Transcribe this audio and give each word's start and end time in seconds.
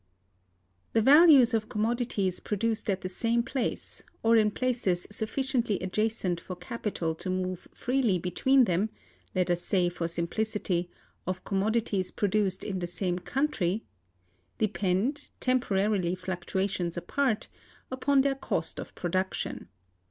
The 0.93 1.01
values 1.03 1.53
of 1.53 1.69
commodities 1.69 2.39
produced 2.39 2.89
at 2.89 3.01
the 3.01 3.07
same 3.07 3.43
place, 3.43 4.01
or 4.23 4.35
in 4.35 4.49
places 4.49 5.05
sufficiently 5.11 5.77
adjacent 5.79 6.41
for 6.41 6.55
capital 6.55 7.13
to 7.13 7.29
move 7.29 7.67
freely 7.71 8.17
between 8.17 8.63
them—let 8.63 9.51
us 9.51 9.61
say, 9.61 9.89
for 9.89 10.07
simplicity, 10.07 10.89
of 11.27 11.43
commodities 11.43 12.09
produced 12.09 12.63
in 12.63 12.79
the 12.79 12.87
same 12.87 13.19
country—depend 13.19 15.29
(temporary 15.39 16.15
fluctuations 16.15 16.97
apart) 16.97 17.47
upon 17.91 18.21
their 18.21 18.33
cost 18.33 18.79
of 18.79 18.95
production. 18.95 19.67